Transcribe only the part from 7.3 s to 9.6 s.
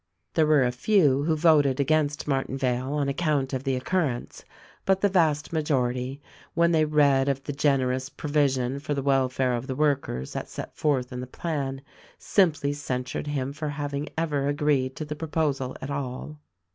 the generous provision for the welfare